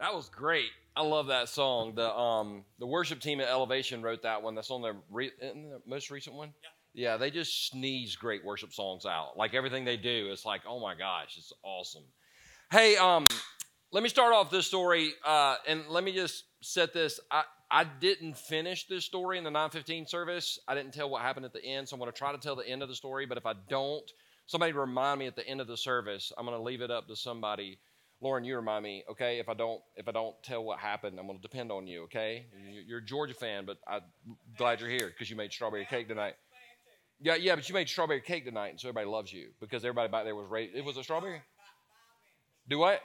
[0.00, 0.70] That was great.
[0.94, 1.94] I love that song.
[1.94, 4.54] The um the worship team at Elevation wrote that one.
[4.54, 5.32] That's on their re-
[5.86, 6.52] most recent one.
[6.94, 7.12] Yeah.
[7.12, 9.36] yeah, they just sneeze great worship songs out.
[9.36, 12.04] Like everything they do, it's like, oh my gosh, it's awesome.
[12.70, 13.28] Hey, um,
[13.92, 17.20] let me start off this story, uh, and let me just set this.
[17.30, 20.58] I I didn't finish this story in the 915 service.
[20.66, 22.56] I didn't tell what happened at the end, so I'm going to try to tell
[22.56, 23.26] the end of the story.
[23.26, 24.10] But if I don't,
[24.46, 26.32] somebody remind me at the end of the service.
[26.36, 27.78] I'm going to leave it up to somebody
[28.20, 29.38] Lauren, you remind me, okay?
[29.38, 32.04] If I don't, if I don't tell what happened, I'm going to depend on you,
[32.04, 32.46] okay?
[32.86, 34.00] You're a Georgia fan, but I'm
[34.56, 36.34] glad you're here because you made strawberry cake tonight.
[37.20, 40.10] Yeah, yeah, but you made strawberry cake tonight, and so everybody loves you because everybody
[40.10, 40.70] back there was ready.
[40.74, 41.42] It was a strawberry.
[42.68, 43.00] Do what?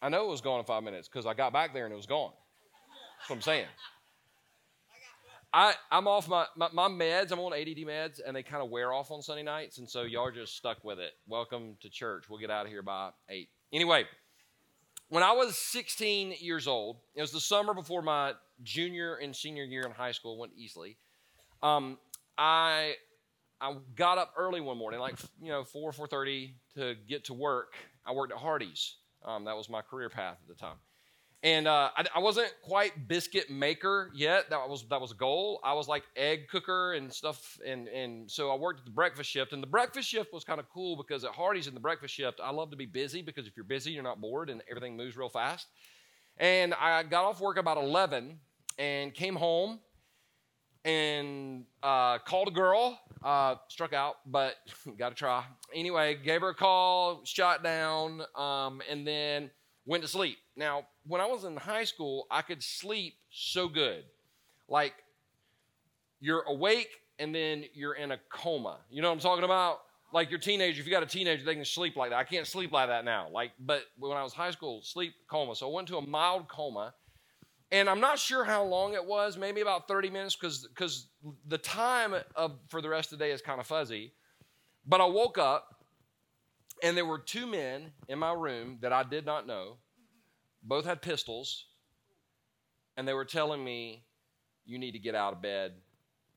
[0.00, 1.96] I know it was gone in five minutes because I got back there and it
[1.96, 2.32] was gone.
[3.18, 3.66] That's what I'm saying.
[5.52, 7.32] I, I'm off my, my, my, meds.
[7.32, 10.02] I'm on ADD meds, and they kind of wear off on Sunday nights, and so
[10.02, 11.12] y'all are just stuck with it.
[11.26, 12.24] Welcome to church.
[12.28, 13.48] We'll get out of here by 8.
[13.72, 14.04] Anyway,
[15.08, 19.64] when I was 16 years old, it was the summer before my junior and senior
[19.64, 20.38] year in high school.
[20.38, 20.96] Went Easley.
[21.62, 21.98] Um,
[22.36, 22.94] I
[23.60, 27.34] I got up early one morning, like you know four four thirty, to get to
[27.34, 27.74] work.
[28.06, 28.96] I worked at Hardee's.
[29.24, 30.76] Um, that was my career path at the time.
[31.44, 34.50] And uh, I, I, wasn't quite biscuit maker yet.
[34.50, 35.60] That was that was a goal.
[35.62, 37.60] I was like egg cooker and stuff.
[37.64, 39.52] And and so I worked at the breakfast shift.
[39.52, 42.40] And the breakfast shift was kind of cool because at Hardee's in the breakfast shift,
[42.42, 45.16] I love to be busy because if you're busy, you're not bored and everything moves
[45.16, 45.68] real fast.
[46.38, 48.38] And I got off work about 11
[48.78, 49.78] and came home
[50.84, 52.98] and uh, called a girl.
[53.22, 54.54] Uh, struck out, but
[54.98, 55.44] got to try.
[55.74, 59.50] Anyway, gave her a call, shot down, um, and then
[59.88, 60.36] went to sleep.
[60.54, 64.04] Now, when I was in high school, I could sleep so good.
[64.68, 64.92] Like,
[66.20, 68.76] you're awake and then you're in a coma.
[68.90, 69.80] You know what I'm talking about?
[70.12, 72.18] Like your teenager, if you got a teenager, they can sleep like that.
[72.18, 73.28] I can't sleep like that now.
[73.32, 75.54] Like, but when I was high school, sleep coma.
[75.54, 76.92] So I went to a mild coma.
[77.70, 81.08] And I'm not sure how long it was, maybe about 30 minutes, because because
[81.46, 84.12] the time of for the rest of the day is kind of fuzzy.
[84.86, 85.77] But I woke up
[86.82, 89.76] and there were two men in my room that I did not know.
[90.62, 91.66] Both had pistols.
[92.96, 94.04] And they were telling me,
[94.66, 95.72] you need to get out of bed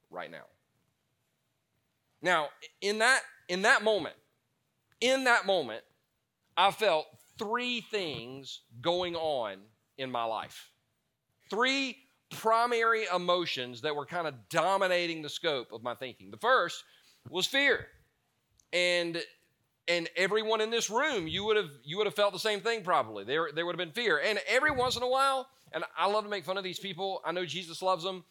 [0.09, 0.45] right now.
[2.21, 2.49] Now,
[2.81, 4.15] in that, in that moment,
[4.99, 5.83] in that moment,
[6.55, 7.07] I felt
[7.39, 9.57] three things going on
[9.97, 10.69] in my life.
[11.49, 11.97] Three
[12.29, 16.29] primary emotions that were kind of dominating the scope of my thinking.
[16.31, 16.83] The first
[17.29, 17.87] was fear.
[18.71, 19.21] And
[19.87, 22.83] and everyone in this room, you would have you would have felt the same thing
[22.83, 23.23] probably.
[23.23, 24.19] There there would have been fear.
[24.23, 27.21] And every once in a while, and I love to make fun of these people.
[27.25, 28.23] I know Jesus loves them.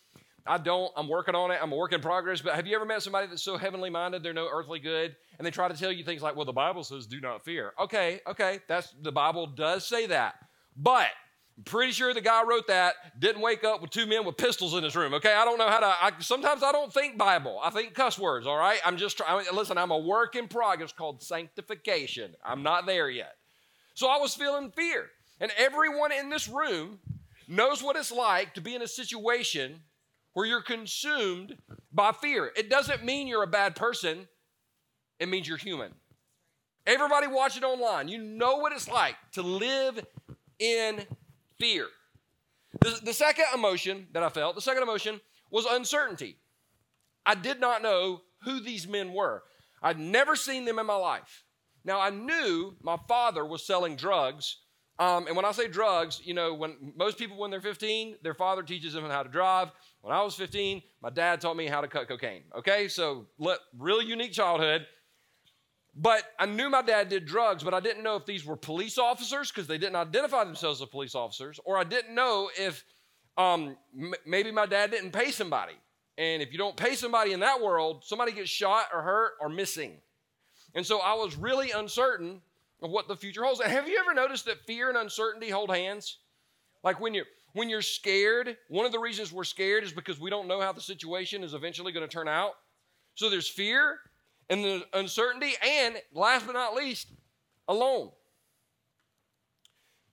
[0.46, 0.90] I don't.
[0.96, 1.58] I'm working on it.
[1.62, 2.40] I'm a work in progress.
[2.40, 5.46] But have you ever met somebody that's so heavenly minded they're no earthly good, and
[5.46, 8.20] they try to tell you things like, "Well, the Bible says do not fear." Okay,
[8.26, 10.36] okay, that's the Bible does say that,
[10.76, 11.08] but
[11.56, 14.74] I'm pretty sure the guy wrote that didn't wake up with two men with pistols
[14.74, 15.14] in his room.
[15.14, 15.86] Okay, I don't know how to.
[15.86, 17.60] I, sometimes I don't think Bible.
[17.62, 18.46] I think cuss words.
[18.46, 19.44] All right, I'm just trying.
[19.52, 22.34] Listen, I'm a work in progress called sanctification.
[22.44, 23.34] I'm not there yet.
[23.94, 25.06] So I was feeling fear,
[25.40, 27.00] and everyone in this room
[27.46, 29.80] knows what it's like to be in a situation
[30.32, 31.56] where you're consumed
[31.92, 32.50] by fear.
[32.56, 34.28] It doesn't mean you're a bad person.
[35.18, 35.92] It means you're human.
[36.86, 40.04] Everybody watching online, you know what it's like to live
[40.58, 41.04] in
[41.60, 41.86] fear.
[42.80, 46.38] The, the second emotion that I felt, the second emotion was uncertainty.
[47.26, 49.42] I did not know who these men were.
[49.82, 51.44] I'd never seen them in my life.
[51.84, 54.58] Now, I knew my father was selling drugs.
[54.98, 58.34] Um, and when I say drugs, you know, when most people, when they're 15, their
[58.34, 59.70] father teaches them how to drive.
[60.02, 62.42] When I was 15, my dad taught me how to cut cocaine.
[62.58, 63.26] Okay, so
[63.78, 64.86] really unique childhood.
[65.94, 68.96] But I knew my dad did drugs, but I didn't know if these were police
[68.96, 72.84] officers because they didn't identify themselves as police officers, or I didn't know if
[73.36, 75.74] um, m- maybe my dad didn't pay somebody.
[76.16, 79.48] And if you don't pay somebody in that world, somebody gets shot or hurt or
[79.48, 79.96] missing.
[80.74, 82.40] And so I was really uncertain
[82.82, 83.62] of what the future holds.
[83.62, 86.18] Have you ever noticed that fear and uncertainty hold hands?
[86.84, 90.30] Like when you're when you're scared, one of the reasons we're scared is because we
[90.30, 92.52] don't know how the situation is eventually going to turn out.
[93.16, 93.98] So there's fear
[94.50, 97.08] and the uncertainty, and last but not least,
[97.68, 98.10] alone.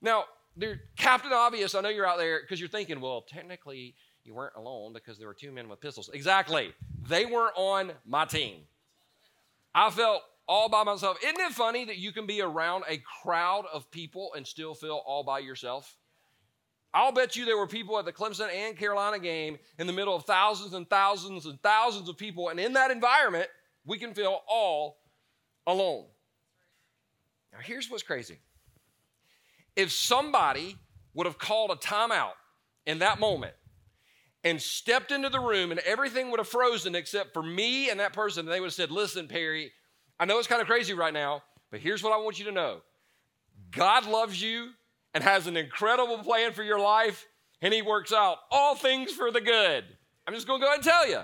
[0.01, 0.25] Now,
[0.55, 4.55] there, Captain Obvious, I know you're out there because you're thinking, well, technically you weren't
[4.55, 6.09] alone because there were two men with pistols.
[6.13, 6.73] Exactly.
[7.07, 8.61] They weren't on my team.
[9.73, 11.17] I felt all by myself.
[11.23, 15.01] Isn't it funny that you can be around a crowd of people and still feel
[15.05, 15.97] all by yourself?
[16.93, 20.15] I'll bet you there were people at the Clemson and Carolina game in the middle
[20.15, 22.49] of thousands and thousands and thousands of people.
[22.49, 23.49] And in that environment,
[23.87, 24.99] we can feel all
[25.65, 26.05] alone.
[27.51, 28.37] Now, here's what's crazy
[29.75, 30.75] if somebody
[31.13, 32.33] would have called a timeout
[32.85, 33.53] in that moment
[34.43, 38.13] and stepped into the room and everything would have frozen except for me and that
[38.13, 39.71] person, and they would have said, Listen, Perry,
[40.19, 42.51] I know it's kind of crazy right now, but here's what I want you to
[42.51, 42.81] know
[43.71, 44.69] God loves you
[45.13, 47.25] and has an incredible plan for your life,
[47.61, 49.83] and He works out all things for the good.
[50.27, 51.21] I'm just going to go ahead and tell you,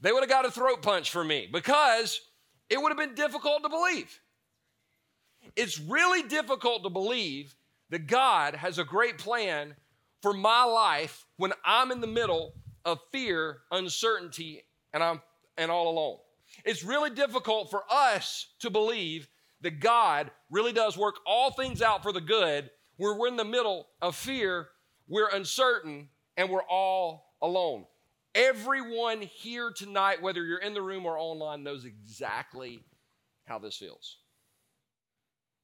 [0.00, 2.20] they would have got a throat punch for me because
[2.68, 4.20] it would have been difficult to believe.
[5.56, 7.54] It's really difficult to believe
[7.90, 9.74] that God has a great plan
[10.22, 12.54] for my life when I'm in the middle
[12.84, 15.20] of fear, uncertainty, and I'm
[15.56, 16.18] and all alone.
[16.64, 19.28] It's really difficult for us to believe
[19.60, 23.44] that God really does work all things out for the good where we're in the
[23.44, 24.68] middle of fear,
[25.08, 27.84] we're uncertain, and we're all alone.
[28.34, 32.80] Everyone here tonight, whether you're in the room or online, knows exactly
[33.46, 34.18] how this feels.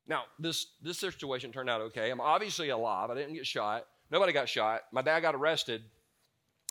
[0.08, 2.10] Now, this, this situation turned out okay.
[2.10, 3.10] I'm obviously alive.
[3.10, 3.86] I didn't get shot.
[4.10, 4.82] Nobody got shot.
[4.92, 5.82] My dad got arrested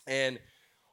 [0.08, 0.40] and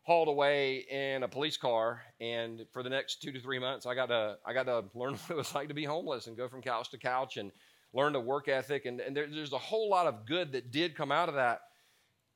[0.02, 2.02] hauled away in a police car.
[2.20, 5.14] And for the next two to three months, I got to I got to learn
[5.26, 7.52] what it was like to be homeless and go from couch to couch and
[7.92, 8.86] learn the work ethic.
[8.86, 11.60] And, and there, there's a whole lot of good that did come out of that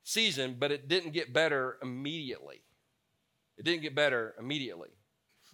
[0.07, 2.61] season, but it didn't get better immediately.
[3.57, 4.89] It didn't get better immediately.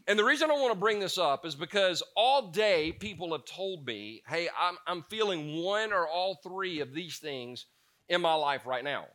[0.07, 3.45] And the reason I want to bring this up is because all day people have
[3.45, 7.65] told me, hey, I'm, I'm feeling one or all three of these things
[8.09, 9.05] in my life right now.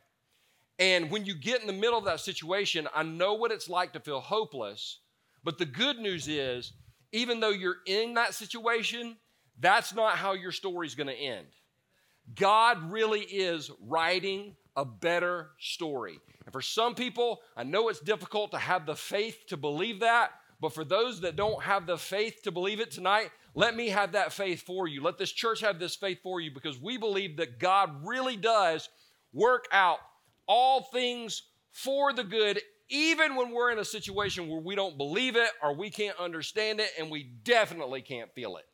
[0.79, 3.93] And when you get in the middle of that situation, I know what it's like
[3.93, 5.01] to feel hopeless.
[5.45, 6.73] But the good news is,
[7.13, 9.17] even though you're in that situation,
[9.61, 11.47] that's not how your story's going to end.
[12.35, 16.21] God really is writing a better story.
[16.47, 20.31] And for some people, I know it's difficult to have the faith to believe that,
[20.61, 24.13] but for those that don't have the faith to believe it tonight, let me have
[24.13, 25.03] that faith for you.
[25.03, 28.89] Let this church have this faith for you because we believe that God really does
[29.33, 29.99] work out
[30.47, 31.43] all things
[31.73, 35.75] for the good, even when we're in a situation where we don't believe it or
[35.75, 38.65] we can't understand it and we definitely can't feel it.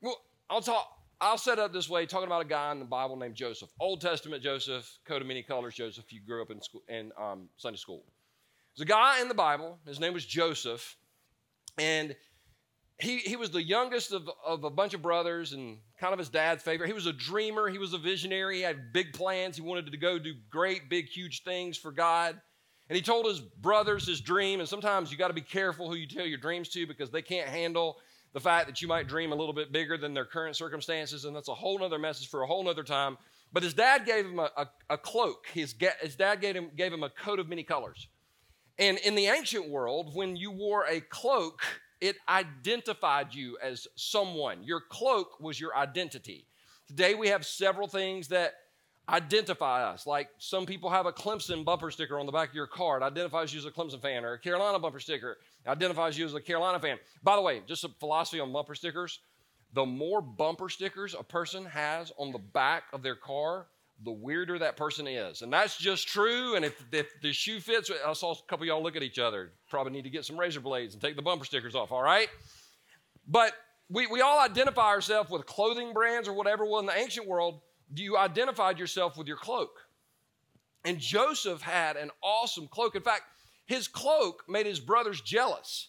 [0.00, 0.16] Well,
[0.48, 1.01] I'll talk.
[1.22, 4.00] I'll set up this way, talking about a guy in the Bible named Joseph, Old
[4.00, 6.12] Testament Joseph, coat of many colors Joseph.
[6.12, 8.02] You grew up in school in um, Sunday school.
[8.74, 10.96] There's a guy in the Bible, his name was Joseph,
[11.78, 12.16] and
[12.98, 16.28] he, he was the youngest of, of a bunch of brothers and kind of his
[16.28, 16.88] dad's favorite.
[16.88, 19.54] He was a dreamer, he was a visionary, he had big plans.
[19.54, 22.36] He wanted to go do great, big, huge things for God.
[22.88, 25.94] And he told his brothers his dream, and sometimes you got to be careful who
[25.94, 27.98] you tell your dreams to because they can't handle
[28.32, 31.36] the fact that you might dream a little bit bigger than their current circumstances, and
[31.36, 33.18] that's a whole other message for a whole other time.
[33.52, 35.46] But his dad gave him a, a, a cloak.
[35.52, 38.08] His, his dad gave him, gave him a coat of many colors.
[38.78, 41.60] And in the ancient world, when you wore a cloak,
[42.00, 44.64] it identified you as someone.
[44.64, 46.46] Your cloak was your identity.
[46.88, 48.54] Today we have several things that
[49.12, 50.06] identify us.
[50.06, 52.98] Like some people have a Clemson bumper sticker on the back of your car.
[52.98, 55.36] It identifies you as a Clemson fan, or a Carolina bumper sticker
[55.66, 56.98] identifies you as a Carolina fan.
[57.22, 59.20] By the way, just a philosophy on bumper stickers
[59.72, 63.66] the more bumper stickers a person has on the back of their car,
[64.04, 65.42] the weirder that person is.
[65.42, 66.56] And that's just true.
[66.56, 69.52] And if, if the shoe fits, I saw a couple y'all look at each other.
[69.70, 72.28] Probably need to get some razor blades and take the bumper stickers off, all right?
[73.26, 73.54] But
[73.88, 76.64] we, we all identify ourselves with clothing brands or whatever.
[76.64, 77.60] Well, in the ancient world,
[77.94, 79.80] you identified yourself with your cloak.
[80.84, 82.96] And Joseph had an awesome cloak.
[82.96, 83.22] In fact,
[83.66, 85.88] his cloak made his brothers jealous.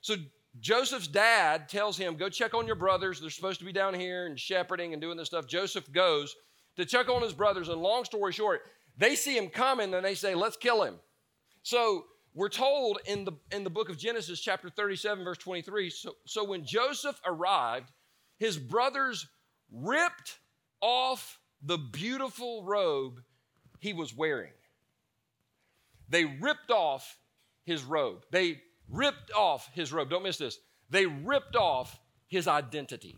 [0.00, 0.16] So
[0.60, 3.20] Joseph's dad tells him, Go check on your brothers.
[3.20, 5.46] They're supposed to be down here and shepherding and doing this stuff.
[5.46, 6.34] Joseph goes
[6.76, 7.68] to check on his brothers.
[7.68, 8.62] And long story short,
[8.96, 10.96] they see him coming and they say, Let's kill him.
[11.62, 16.14] So we're told in the, in the book of Genesis, chapter 37, verse 23 so,
[16.24, 17.90] so when Joseph arrived,
[18.38, 19.26] his brothers
[19.70, 20.38] ripped
[20.82, 23.22] off the beautiful robe
[23.78, 24.52] he was wearing.
[26.08, 27.16] They ripped off
[27.64, 28.26] his robe.
[28.30, 28.60] They
[28.90, 30.10] ripped off his robe.
[30.10, 30.58] Don't miss this.
[30.90, 33.16] They ripped off his identity.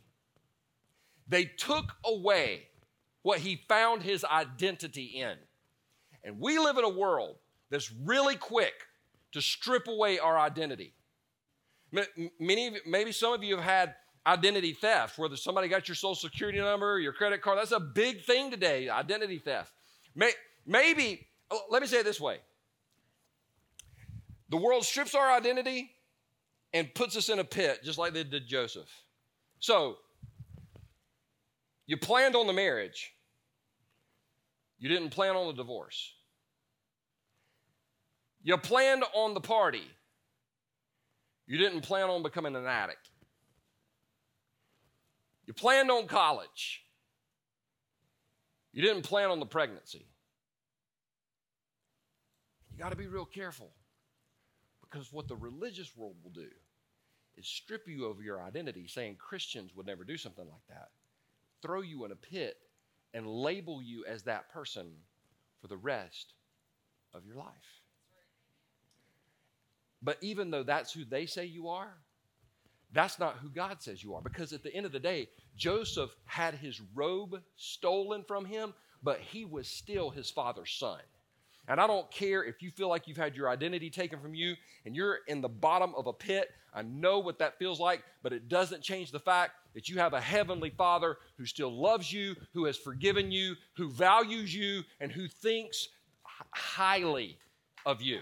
[1.27, 2.69] They took away
[3.23, 5.37] what he found his identity in.
[6.23, 7.37] And we live in a world
[7.71, 8.75] that's really quick
[9.33, 10.95] to strip away our identity.
[12.39, 13.95] Many, maybe some of you have had
[14.27, 17.59] identity theft, whether somebody got your social security number, your credit card.
[17.59, 19.73] That's a big thing today, identity theft.
[20.67, 22.39] Maybe, oh, let me say it this way
[24.49, 25.91] the world strips our identity
[26.73, 28.89] and puts us in a pit, just like they did Joseph.
[29.59, 29.97] So,
[31.87, 33.13] you planned on the marriage,
[34.79, 36.13] you didn't plan on the divorce.
[38.43, 39.85] You planned on the party,
[41.47, 43.11] you didn't plan on becoming an addict.
[45.47, 46.83] You planned on college,
[48.73, 50.05] You didn't plan on the pregnancy.
[52.73, 53.71] You got to be real careful
[54.81, 56.49] because what the religious world will do
[57.37, 60.89] is strip you of your identity, saying Christians would never do something like that,
[61.63, 62.57] throw you in a pit,
[63.13, 64.91] and label you as that person
[65.61, 66.33] for the rest
[67.13, 67.47] of your life.
[70.03, 71.95] But even though that's who they say you are,
[72.95, 74.23] that's not who God says you are.
[74.23, 78.73] Because at the end of the day, Joseph had his robe stolen from him,
[79.03, 81.01] but he was still his father's son.
[81.67, 84.55] And I don't care if you feel like you've had your identity taken from you
[84.85, 86.51] and you're in the bottom of a pit.
[86.75, 90.13] I know what that feels like, but it doesn't change the fact that you have
[90.13, 95.11] a heavenly Father who still loves you, who has forgiven you, who values you, and
[95.11, 95.89] who thinks
[96.51, 97.39] highly
[97.87, 98.21] of you.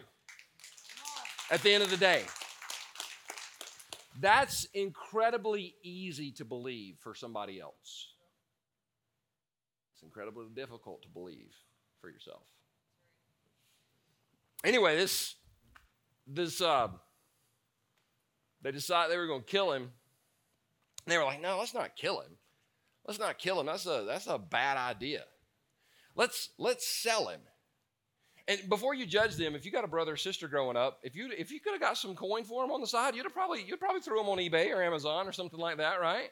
[1.50, 2.22] At the end of the day,
[4.21, 8.09] that's incredibly easy to believe for somebody else.
[9.95, 11.54] It's incredibly difficult to believe
[12.00, 12.42] for yourself.
[14.64, 15.37] Anyway, this
[16.26, 16.88] this uh,
[18.62, 19.90] they decided they were going to kill him.
[21.07, 22.37] They were like, "No, let's not kill him.
[23.07, 23.66] Let's not kill him.
[23.66, 25.25] That's a that's a bad idea.
[26.14, 27.40] Let's let's sell him."
[28.49, 31.14] And before you judge them, if you got a brother or sister growing up, if
[31.14, 33.64] you if you could have got some coin for them on the side, you'd probably
[33.64, 36.30] you'd probably throw them on eBay or Amazon or something like that, right?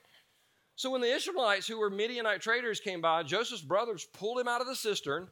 [0.76, 4.60] So when the Ishmaelites, who were Midianite traders, came by, Joseph's brothers pulled him out
[4.60, 5.28] of the cistern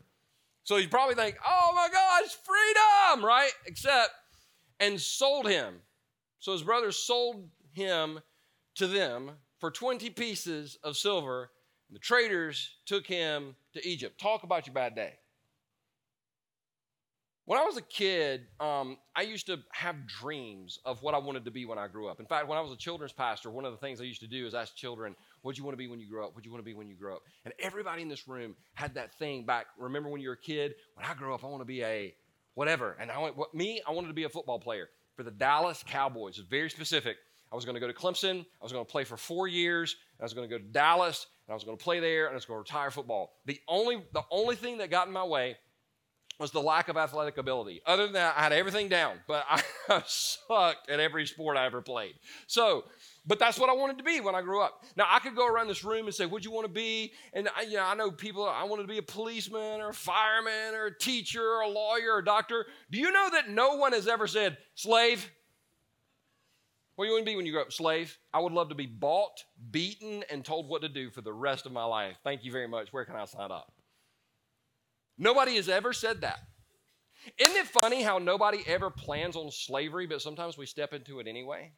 [0.69, 3.53] so you probably think, oh my gosh, freedom, right?
[3.65, 4.11] Except,
[4.79, 5.77] and sold him.
[6.41, 8.21] So his brothers sold him
[8.75, 9.31] to them
[9.61, 11.51] for 20 pieces of silver.
[11.89, 14.21] And the traders took him to Egypt.
[14.21, 15.15] Talk about your bad day.
[17.49, 21.47] When I was a kid, um, I used to have dreams of what I wanted
[21.47, 22.21] to be when I grew up.
[22.21, 24.27] In fact, when I was a children's pastor, one of the things I used to
[24.27, 26.35] do is ask children, what do you want to be when you grow up?
[26.35, 27.23] What do you want to be when you grow up?
[27.47, 29.65] And everybody in this room had that thing back.
[29.79, 30.75] Remember when you were a kid?
[30.93, 32.15] When I grow up, I want to be a
[32.53, 32.99] whatever.
[33.01, 35.83] And I went, what, me, I wanted to be a football player for the Dallas
[35.87, 36.39] Cowboys.
[36.39, 37.17] It's very specific.
[37.51, 38.41] I was going to go to Clemson.
[38.41, 39.97] I was going to play for four years.
[40.21, 42.33] I was going to go to Dallas, and I was going to play there, and
[42.33, 43.33] I was going to retire football.
[43.47, 45.57] The only, the only thing that got in my way
[46.39, 47.83] was the lack of athletic ability.
[47.85, 49.45] Other than that, I had everything down, but
[49.89, 52.15] I sucked at every sport I ever played.
[52.47, 52.85] So,
[53.27, 54.85] but that's what I wanted to be when I grew up.
[54.97, 57.49] Now I could go around this room and say, "What'd you want to be?" And
[57.57, 58.49] I, you know, I know people.
[58.49, 62.15] I wanted to be a policeman or a fireman or a teacher or a lawyer
[62.15, 62.67] or a doctor.
[62.91, 65.29] Do you know that no one has ever said slave?
[66.95, 67.73] What do you want to be when you grow up?
[67.73, 68.19] Slave.
[68.35, 71.65] I would love to be bought, beaten, and told what to do for the rest
[71.65, 72.17] of my life.
[72.25, 72.93] Thank you very much.
[72.93, 73.73] Where can I sign up?
[75.19, 76.39] Nobody has ever said that.
[77.37, 81.27] Isn't it funny how nobody ever plans on slavery, but sometimes we step into it
[81.27, 81.73] anyway?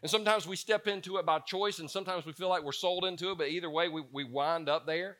[0.00, 3.04] And sometimes we step into it by choice, and sometimes we feel like we're sold
[3.04, 5.18] into it, but either way, we, we wind up there.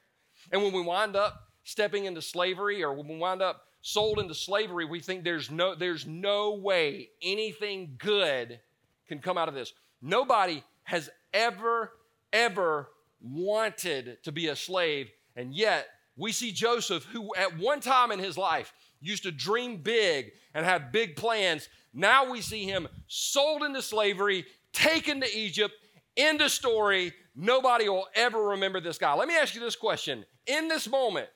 [0.50, 4.34] And when we wind up stepping into slavery, or when we wind up sold into
[4.34, 8.60] slavery, we think there's no, there's no way anything good
[9.08, 9.72] can come out of this.
[10.00, 11.92] Nobody has ever,
[12.32, 12.88] ever
[13.20, 18.18] wanted to be a slave, and yet we see Joseph, who at one time in
[18.18, 21.68] his life used to dream big and have big plans.
[21.92, 25.74] Now we see him sold into slavery, taken to Egypt,
[26.16, 27.12] end of story.
[27.34, 29.14] Nobody will ever remember this guy.
[29.14, 30.24] Let me ask you this question.
[30.46, 31.28] In this moment,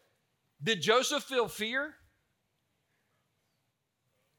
[0.63, 1.95] did Joseph feel fear?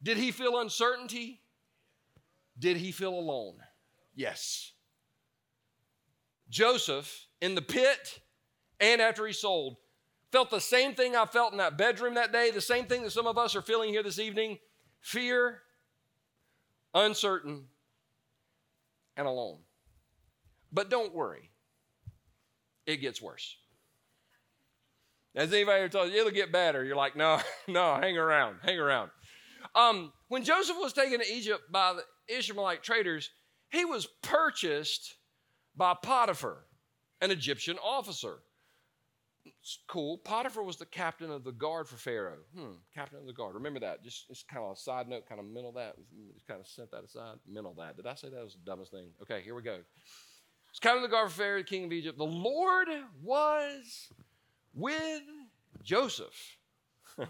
[0.01, 1.41] Did he feel uncertainty?
[2.59, 3.55] Did he feel alone?
[4.15, 4.71] Yes.
[6.49, 8.19] Joseph, in the pit
[8.79, 9.77] and after he sold,
[10.31, 13.11] felt the same thing I felt in that bedroom that day, the same thing that
[13.11, 14.57] some of us are feeling here this evening
[14.99, 15.61] fear,
[16.93, 17.65] uncertain,
[19.15, 19.59] and alone.
[20.71, 21.51] But don't worry,
[22.85, 23.55] it gets worse.
[25.35, 26.83] Has anybody ever told you it'll get better?
[26.83, 29.11] You're like, no, no, hang around, hang around.
[29.75, 33.29] Um, when Joseph was taken to Egypt by the Ishmaelite traders,
[33.69, 35.15] he was purchased
[35.75, 36.65] by Potiphar,
[37.21, 38.39] an Egyptian officer
[39.87, 40.17] cool.
[40.19, 42.39] Potiphar was the captain of the guard for Pharaoh.
[42.55, 43.55] Hmm, captain of the guard.
[43.55, 44.03] Remember that.
[44.03, 45.95] Just, just kind of a side note, kind of mental that.
[46.33, 47.37] Just kind of set that aside.
[47.47, 47.97] Mental that.
[47.97, 49.09] Did I say that was the dumbest thing?
[49.21, 49.79] Okay, here we go.
[50.69, 52.17] It's captain of the guard for Pharaoh, the king of Egypt.
[52.17, 52.87] The Lord
[53.23, 54.09] was
[54.73, 55.23] with
[55.83, 56.57] Joseph.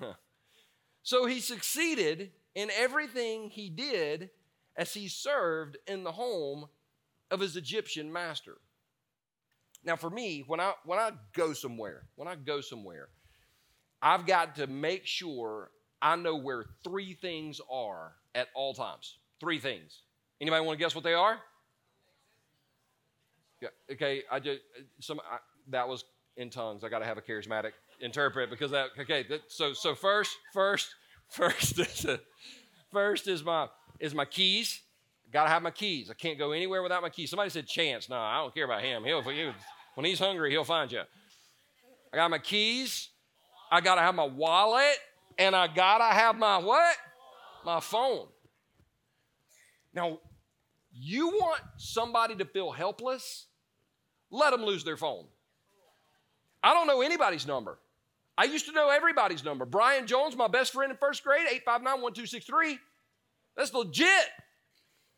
[1.03, 4.31] so he succeeded in everything he did
[4.75, 6.67] as he served in the home
[7.31, 8.57] of his Egyptian master.
[9.87, 13.07] Now, for me, when I when I go somewhere, when I go somewhere,
[14.01, 19.17] I've got to make sure I know where three things are at all times.
[19.39, 20.01] Three things.
[20.41, 21.39] Anybody want to guess what they are?
[23.61, 23.69] Yeah.
[23.89, 24.23] Okay.
[24.29, 24.59] I just
[24.99, 25.37] some I,
[25.69, 26.03] that was
[26.35, 26.83] in tongues.
[26.83, 28.89] I got to have a charismatic interpret because that.
[28.99, 30.93] Okay, that, so so first, first,
[31.29, 32.19] first is a,
[32.91, 33.69] first is my
[34.01, 34.81] is my keys.
[35.31, 36.09] Got to have my keys.
[36.09, 37.29] I can't go anywhere without my keys.
[37.29, 38.09] Somebody said Chance.
[38.09, 39.03] No, I don't care about him.
[39.03, 39.53] He'll, he'll
[39.97, 41.01] when he's hungry, he'll find you.
[42.13, 43.09] I got my keys.
[43.71, 44.95] I got to have my wallet,
[45.39, 46.95] and I got to have my what?
[47.65, 48.27] My phone.
[49.95, 50.19] Now,
[50.93, 53.47] you want somebody to feel helpless?
[54.29, 55.25] Let them lose their phone.
[56.61, 57.79] I don't know anybody's number.
[58.37, 59.65] I used to know everybody's number.
[59.65, 62.77] Brian Jones, my best friend in first grade, 859 1263.
[63.55, 64.07] That's legit.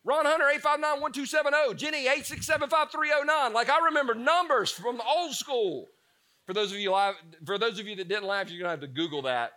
[0.04, 1.74] Ron Hunter, 859 1270.
[1.74, 3.52] Jenny, 867 5309.
[3.52, 5.88] Like I remember numbers from the old school.
[6.46, 7.14] For those of you live,
[7.44, 9.52] for those of you that didn't laugh, you're gonna have to Google that.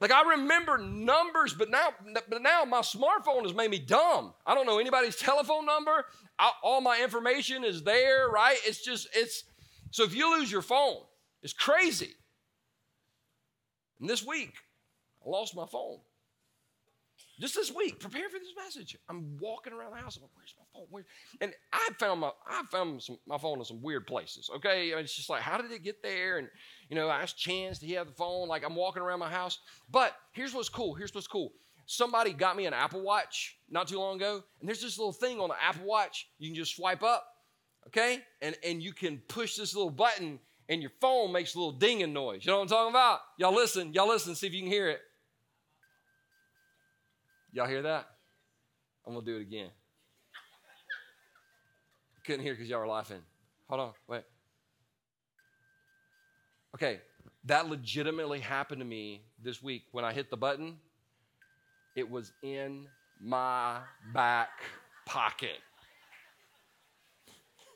[0.00, 1.90] Like I remember numbers, but now,
[2.28, 4.34] but now my smartphone has made me dumb.
[4.44, 6.04] I don't know anybody's telephone number.
[6.38, 8.56] I, all my information is there, right?
[8.66, 9.44] It's just it's
[9.90, 10.98] so if you lose your phone,
[11.42, 12.10] it's crazy.
[14.00, 14.54] And this week,
[15.24, 15.98] I lost my phone.
[17.40, 18.96] Just this week, prepare for this message.
[19.08, 20.16] I'm walking around the house.
[20.16, 20.86] I'm like, where's my phone?
[20.90, 21.04] Where?
[21.40, 24.50] And I found my I found some, my phone in some weird places.
[24.56, 26.38] Okay, I mean, it's just like, how did it get there?
[26.38, 26.48] And
[26.88, 28.48] you know, I asked Chance, did he have the phone?
[28.48, 29.58] Like I'm walking around my house.
[29.90, 30.94] But here's what's cool.
[30.94, 31.52] Here's what's cool.
[31.86, 35.40] Somebody got me an Apple Watch not too long ago, and there's this little thing
[35.40, 37.26] on the Apple Watch you can just swipe up,
[37.88, 41.72] okay, and and you can push this little button, and your phone makes a little
[41.72, 42.44] dinging noise.
[42.44, 43.20] You know what I'm talking about?
[43.38, 43.94] Y'all listen.
[43.94, 44.34] Y'all listen.
[44.34, 45.00] See if you can hear it.
[47.52, 48.06] Y'all hear that?
[49.06, 49.68] I'm gonna do it again.
[52.24, 53.20] Couldn't hear because y'all were laughing.
[53.68, 54.22] Hold on, wait.
[56.74, 57.00] Okay,
[57.44, 60.78] that legitimately happened to me this week when I hit the button.
[61.94, 62.86] It was in
[63.20, 63.80] my
[64.14, 64.48] back
[65.04, 65.58] pocket.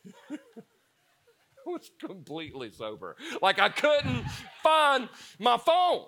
[0.31, 0.37] I
[1.67, 3.17] was completely sober.
[3.43, 4.25] Like I couldn't
[4.63, 6.07] find my phone.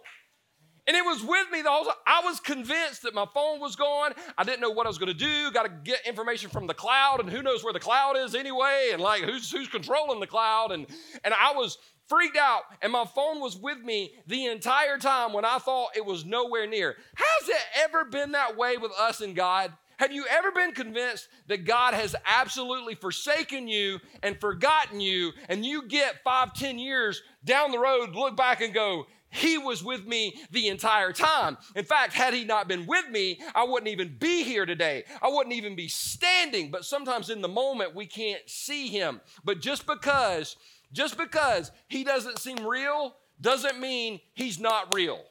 [0.88, 1.94] And it was with me the whole time.
[2.06, 4.14] I was convinced that my phone was gone.
[4.38, 5.50] I didn't know what I was going to do.
[5.52, 8.88] Got to get information from the cloud, and who knows where the cloud is anyway,
[8.94, 10.72] and like who's who's controlling the cloud.
[10.72, 10.86] And
[11.24, 15.44] and I was freaked out, and my phone was with me the entire time when
[15.44, 16.96] I thought it was nowhere near.
[17.14, 19.74] Has it ever been that way with us and God?
[19.98, 25.66] Have you ever been convinced that God has absolutely forsaken you and forgotten you, and
[25.66, 30.06] you get five, ten years down the road, look back and go, he was with
[30.06, 31.58] me the entire time.
[31.74, 35.04] In fact, had he not been with me, I wouldn't even be here today.
[35.20, 36.70] I wouldn't even be standing.
[36.70, 39.20] But sometimes in the moment, we can't see him.
[39.44, 40.56] But just because,
[40.92, 45.22] just because he doesn't seem real, doesn't mean he's not real.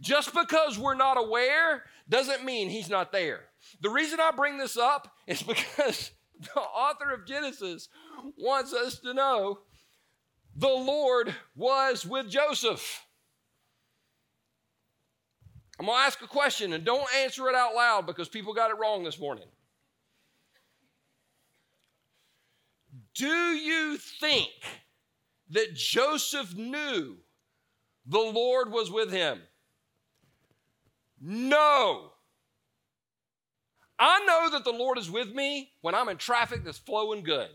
[0.00, 3.40] Just because we're not aware doesn't mean he's not there.
[3.80, 7.88] The reason I bring this up is because the author of Genesis
[8.36, 9.60] wants us to know
[10.56, 13.06] the Lord was with Joseph.
[15.80, 18.70] I'm going to ask a question and don't answer it out loud because people got
[18.70, 19.46] it wrong this morning.
[23.14, 24.50] Do you think
[25.48, 27.16] that Joseph knew
[28.04, 29.40] the Lord was with him?
[31.18, 32.10] No.
[33.98, 37.48] I know that the Lord is with me when I'm in traffic that's flowing good.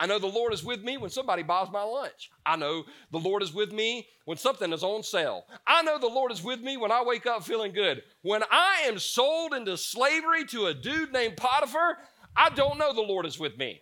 [0.00, 2.30] I know the Lord is with me when somebody buys my lunch.
[2.46, 5.44] I know the Lord is with me when something is on sale.
[5.66, 8.02] I know the Lord is with me when I wake up feeling good.
[8.22, 11.98] When I am sold into slavery to a dude named Potiphar,
[12.36, 13.80] I don't know the Lord is with me.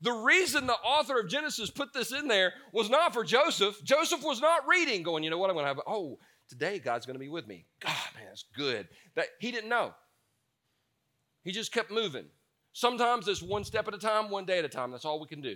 [0.00, 3.82] The reason the author of Genesis put this in there was not for Joseph.
[3.84, 7.06] Joseph was not reading, going, you know what, I'm going to have, oh, today God's
[7.06, 7.66] going to be with me.
[7.80, 8.88] God, man, that's good.
[9.14, 9.94] That he didn't know.
[11.42, 12.24] He just kept moving.
[12.74, 14.90] Sometimes it's one step at a time, one day at a time.
[14.90, 15.54] That's all we can do.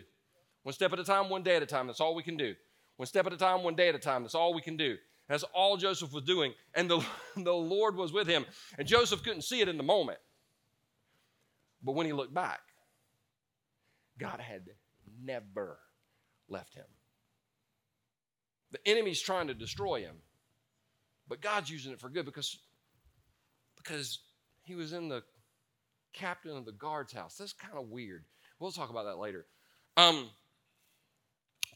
[0.63, 1.89] One step at a time, one day at a time.
[1.89, 2.55] That's all we can do.
[2.97, 4.23] One step at a time, one day at a time.
[4.23, 4.97] That's all we can do.
[5.29, 6.55] That's all Joseph was doing.
[6.75, 7.05] And the,
[7.37, 8.47] the Lord was with him.
[8.79, 10.19] And Joseph couldn't see it in the moment.
[11.83, 12.61] But when he looked back,
[14.17, 14.67] God had
[15.21, 15.81] never
[16.49, 16.87] left him.
[18.71, 20.15] The enemy's trying to destroy him.
[21.27, 22.57] But God's using it for good because,
[23.77, 24.21] because
[24.63, 25.25] he was in the
[26.19, 27.37] captain of the guard's house.
[27.37, 28.25] That's kind of weird.
[28.59, 29.47] We'll talk about that later.
[29.97, 30.31] Um,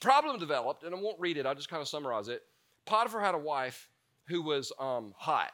[0.00, 2.42] problem developed, and I won't read it, I'll just kind of summarize it.
[2.84, 3.88] Potiphar had a wife
[4.26, 5.52] who was um, hot,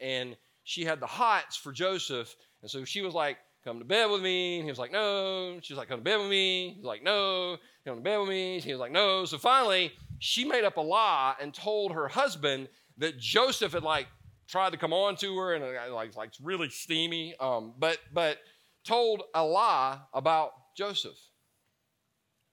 [0.00, 4.06] and she had the hots for Joseph, and so she was like, Come to bed
[4.06, 4.56] with me.
[4.56, 5.58] And he was like, No.
[5.60, 6.70] She was like, Come to bed with me.
[6.70, 7.58] He was like, No.
[7.84, 8.60] Come to bed with me.
[8.60, 9.24] He was like, No.
[9.24, 14.06] So finally, she made up a lie and told her husband that Joseph had like
[14.48, 18.38] tried to come on to her and uh, like like really steamy, um, but but
[18.84, 21.18] told a lie about Joseph.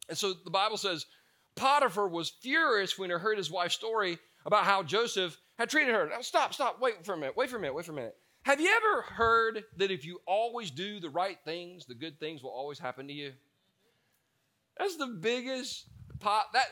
[0.10, 1.06] And so the Bible says
[1.56, 6.08] Potiphar was furious when he heard his wife's story about how Joseph had treated her.
[6.08, 8.16] Now, stop, stop, wait for a minute, wait for a minute, wait for a minute.
[8.44, 12.44] Have you ever heard that if you always do the right things, the good things
[12.44, 13.32] will always happen to you?
[14.78, 15.86] That's the biggest
[16.20, 16.46] pot.
[16.54, 16.68] That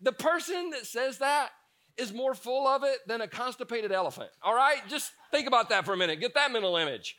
[0.00, 1.50] the person that says that
[1.96, 4.30] is more full of it than a constipated elephant.
[4.42, 4.78] All right?
[4.88, 6.20] Just think about that for a minute.
[6.20, 7.16] Get that mental image.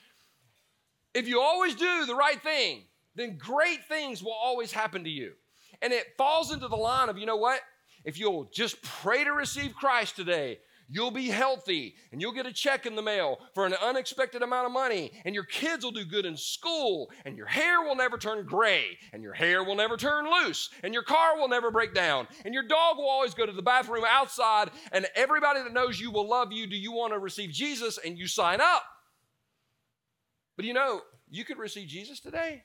[1.14, 2.84] If you always do the right thing,
[3.16, 5.32] then great things will always happen to you.
[5.82, 7.62] And it falls into the line of, you know what?
[8.04, 12.54] If you'll just pray to receive Christ today, You'll be healthy and you'll get a
[12.54, 16.06] check in the mail for an unexpected amount of money, and your kids will do
[16.06, 19.98] good in school, and your hair will never turn gray, and your hair will never
[19.98, 23.46] turn loose, and your car will never break down, and your dog will always go
[23.46, 26.68] to the bathroom outside, and everybody that knows you will love you.
[26.68, 27.98] Do you want to receive Jesus?
[27.98, 28.84] And you sign up.
[30.56, 32.64] But you know, you could receive Jesus today,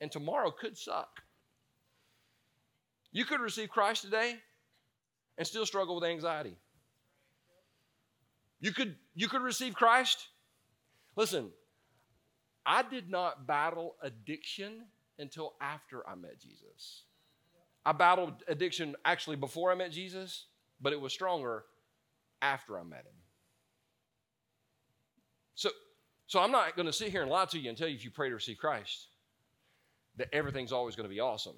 [0.00, 1.22] and tomorrow could suck.
[3.12, 4.34] You could receive Christ today
[5.38, 6.56] and still struggle with anxiety.
[8.64, 10.28] You could, you could receive Christ.
[11.16, 11.50] Listen,
[12.64, 14.86] I did not battle addiction
[15.18, 17.02] until after I met Jesus.
[17.84, 20.46] I battled addiction actually before I met Jesus,
[20.80, 21.64] but it was stronger
[22.40, 23.12] after I met him.
[25.54, 25.68] So,
[26.26, 28.02] so I'm not going to sit here and lie to you and tell you if
[28.02, 29.08] you pray to receive Christ
[30.16, 31.56] that everything's always going to be awesome.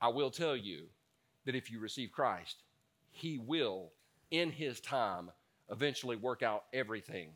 [0.00, 0.84] I will tell you
[1.46, 2.62] that if you receive Christ,
[3.10, 3.90] He will,
[4.30, 5.32] in His time,
[5.70, 7.30] eventually work out everything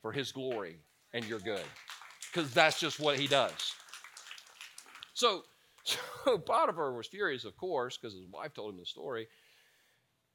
[0.00, 0.76] for His glory
[1.12, 1.64] and your good.
[2.32, 3.74] Because that's just what He does.
[5.14, 5.44] So,
[5.84, 9.28] so Potiphar was furious, of course, because his wife told him the story.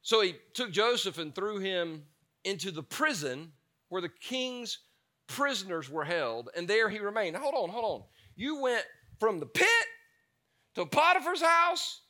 [0.02, 2.04] So he took Joseph and threw him
[2.44, 3.52] into the prison
[3.88, 4.78] where the king's
[5.26, 7.34] prisoners were held, and there he remained.
[7.34, 8.06] Now, hold on, hold on.
[8.36, 8.84] You went
[9.18, 9.66] from the pit
[10.74, 12.00] to Potiphar's house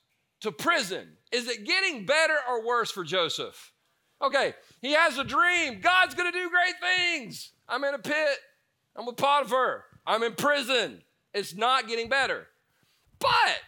[0.41, 1.09] to prison.
[1.33, 3.73] Is it getting better or worse for Joseph?
[4.21, 5.81] Okay, he has a dream.
[5.81, 7.53] God's to do great things.
[7.69, 8.39] I'm in a pit.
[8.97, 9.85] I'm with Potiphar.
[10.07, 11.03] I'm in prison.
[11.35, 12.49] It's not getting better.
[13.21, 13.61] But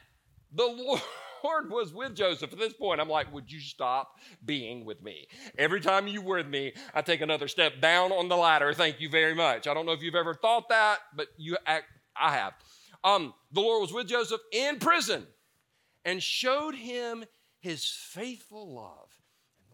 [0.53, 0.65] the
[1.45, 2.53] Lord was with Joseph.
[2.53, 5.29] At this point, I'm like, would you stop being with me?
[5.57, 8.73] Every time you were with me, I take another step down on the ladder.
[8.75, 9.67] Thank you very much.
[9.67, 11.87] I don't know if you've ever thought that, but you act,
[12.17, 12.55] I have.
[13.05, 15.27] Um, the Lord was with Joseph in prison
[16.05, 17.25] and showed him
[17.61, 19.10] his faithful love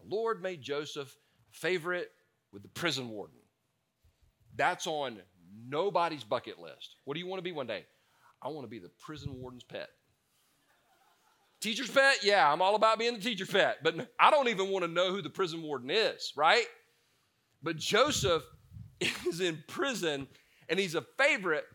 [0.09, 1.15] Lord made Joseph
[1.51, 2.09] favorite
[2.51, 3.37] with the prison warden.
[4.55, 5.19] That's on
[5.67, 6.95] nobody's bucket list.
[7.05, 7.85] What do you want to be one day?
[8.41, 9.89] I want to be the prison warden's pet.
[11.59, 12.19] Teacher's pet?
[12.23, 15.11] Yeah, I'm all about being the teacher's pet, but I don't even want to know
[15.11, 16.65] who the prison warden is, right?
[17.63, 18.43] But Joseph
[18.99, 20.27] is in prison
[20.69, 21.65] and he's a favorite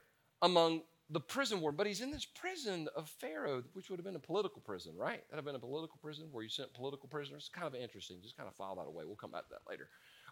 [0.40, 4.16] among the prison warden, but he's in this prison of Pharaoh, which would have been
[4.16, 5.22] a political prison, right?
[5.28, 7.42] That'd have been a political prison where you sent political prisoners.
[7.42, 8.16] It's kind of interesting.
[8.22, 9.04] Just kind of file that away.
[9.04, 9.88] We'll come back to that later.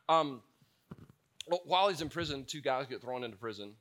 [0.09, 0.41] Um,
[1.67, 3.75] while he's in prison, two guys get thrown into prison.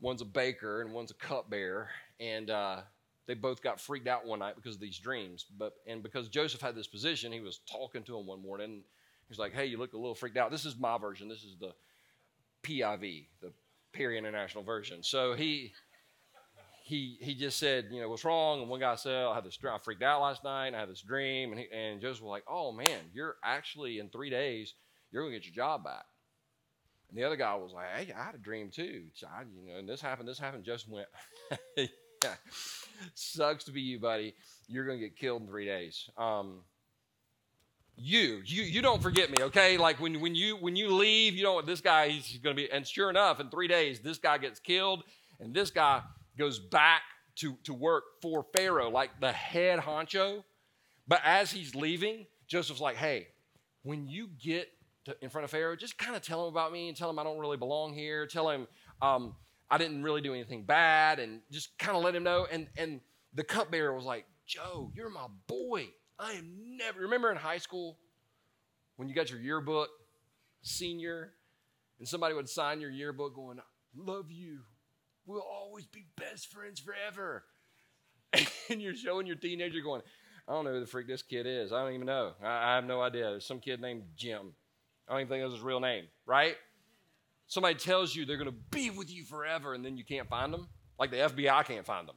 [0.00, 1.88] One's a baker and one's a cupbearer,
[2.18, 2.80] and uh,
[3.26, 5.46] they both got freaked out one night because of these dreams.
[5.56, 8.82] But and because Joseph had this position, he was talking to him one morning.
[9.28, 11.28] He's like, "Hey, you look a little freaked out." This is my version.
[11.28, 11.72] This is the
[12.64, 13.52] PIV, the
[13.92, 15.04] Perry International version.
[15.04, 15.72] So he
[16.92, 18.60] he he just said, you know, what's wrong?
[18.60, 20.74] And one guy said, I had this I freaked out last night.
[20.74, 24.10] I had this dream, and he, and Joseph was like, oh man, you're actually in
[24.10, 24.74] three days,
[25.10, 26.04] you're gonna get your job back.
[27.08, 29.04] And the other guy was like, hey, I had a dream too.
[29.24, 30.64] I, you know, and this happened, this happened.
[30.64, 31.08] Joseph went,
[31.78, 32.34] yeah,
[33.14, 34.34] sucks to be you, buddy.
[34.68, 36.10] You're gonna get killed in three days.
[36.18, 36.60] Um,
[37.96, 41.42] you you you don't forget me okay like when when you when you leave you
[41.42, 44.38] know this guy he's going to be and sure enough in three days this guy
[44.38, 45.04] gets killed
[45.40, 46.00] and this guy
[46.36, 47.02] goes back
[47.36, 50.44] to, to work for Pharaoh, like the head honcho.
[51.06, 53.28] But as he's leaving, Joseph's like, hey,
[53.82, 54.68] when you get
[55.06, 57.18] to, in front of Pharaoh, just kind of tell him about me and tell him
[57.18, 58.26] I don't really belong here.
[58.26, 58.66] Tell him
[59.00, 59.34] um,
[59.70, 62.46] I didn't really do anything bad and just kind of let him know.
[62.50, 63.00] And, and
[63.34, 65.88] the cupbearer was like, Joe, you're my boy.
[66.18, 67.98] I am never, remember in high school
[68.96, 69.88] when you got your yearbook,
[70.62, 71.32] senior,
[71.98, 73.58] and somebody would sign your yearbook going,
[73.96, 74.60] love you,
[75.26, 77.44] We'll always be best friends forever.
[78.70, 80.00] And you're showing your teenager going,
[80.48, 81.72] I don't know who the freak this kid is.
[81.72, 82.32] I don't even know.
[82.42, 83.24] I, I have no idea.
[83.24, 84.54] There's some kid named Jim.
[85.06, 86.56] I don't even think that's his real name, right?
[87.46, 90.52] Somebody tells you they're going to be with you forever and then you can't find
[90.52, 90.68] them.
[90.98, 92.16] Like the FBI can't find them.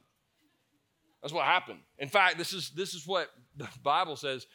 [1.20, 1.80] That's what happened.
[1.98, 4.46] In fact, this is, this is what the Bible says.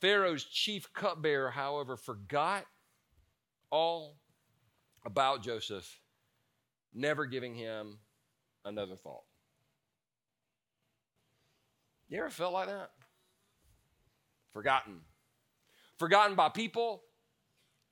[0.00, 2.64] Pharaoh's chief cupbearer, however, forgot
[3.70, 4.16] all
[5.04, 6.00] about Joseph
[6.94, 7.98] never giving him
[8.64, 9.24] another thought.
[12.08, 12.90] You ever felt like that?
[14.52, 15.00] Forgotten.
[15.98, 17.02] Forgotten by people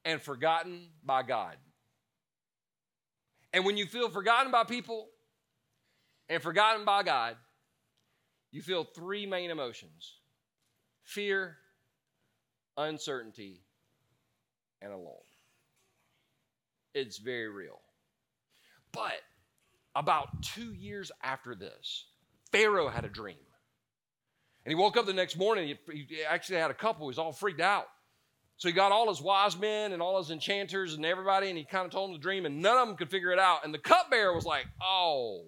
[0.04, 1.56] and forgotten by God.
[3.52, 5.08] And when you feel forgotten by people
[6.28, 7.36] and forgotten by God,
[8.50, 10.18] you feel three main emotions
[11.04, 11.56] fear,
[12.76, 13.62] uncertainty,
[14.82, 15.14] and alone.
[16.94, 17.80] It's very real.
[18.92, 19.20] But
[19.94, 22.06] about two years after this,
[22.52, 23.36] Pharaoh had a dream.
[24.64, 25.76] And he woke up the next morning.
[25.90, 27.06] He, actually had a couple.
[27.06, 27.86] He was all freaked out.
[28.58, 31.64] So he got all his wise men and all his enchanters and everybody, and he
[31.64, 33.64] kind of told them the dream, and none of them could figure it out.
[33.64, 35.44] And the cupbearer was like, "Oh,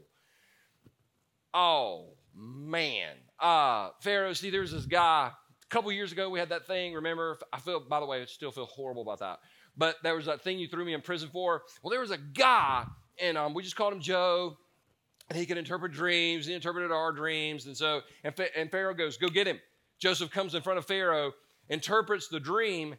[1.52, 4.32] oh man, uh, Pharaoh.
[4.32, 5.32] See, there's this guy.
[5.32, 6.94] A couple years ago, we had that thing.
[6.94, 7.36] Remember?
[7.52, 7.80] I feel.
[7.80, 9.40] By the way, I still feel horrible about that.
[9.76, 11.62] But there was that thing you threw me in prison for.
[11.82, 12.86] Well, there was a guy,
[13.20, 14.56] and um, we just called him Joe.
[15.28, 16.46] And he could interpret dreams.
[16.46, 19.60] He interpreted our dreams, and so and, and Pharaoh goes, "Go get him."
[20.00, 21.32] Joseph comes in front of Pharaoh
[21.70, 22.96] interprets the dream,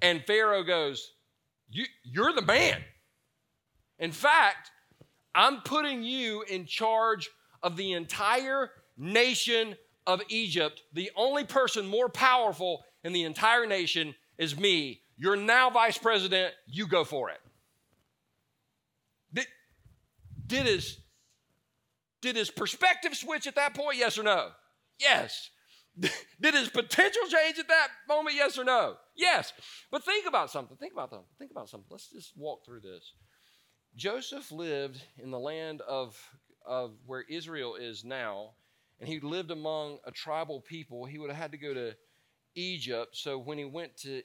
[0.00, 1.14] and Pharaoh goes,
[1.70, 2.80] you, You're the man.
[3.98, 4.70] In fact,
[5.34, 7.30] I'm putting you in charge
[7.62, 10.82] of the entire nation of Egypt.
[10.92, 15.00] The only person more powerful in the entire nation is me.
[15.16, 16.52] You're now vice president.
[16.66, 17.40] You go for it.
[19.32, 19.46] Did,
[20.52, 20.98] did, his,
[22.20, 23.96] did his perspective switch at that point?
[23.96, 24.50] Yes or no?
[25.00, 25.48] Yes.
[26.40, 28.34] Did his potential change at that moment?
[28.34, 28.96] Yes or no?
[29.14, 29.52] Yes.
[29.90, 30.76] But think about something.
[30.78, 31.26] Think about something.
[31.38, 31.86] Think about something.
[31.90, 33.12] Let's just walk through this.
[33.94, 36.16] Joseph lived in the land of,
[36.66, 38.52] of where Israel is now,
[39.00, 41.04] and he lived among a tribal people.
[41.04, 41.94] He would have had to go to
[42.54, 43.16] Egypt.
[43.16, 44.22] So when he went to